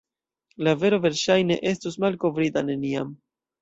[0.67, 3.19] La vero verŝajne estos malkovrita neniam.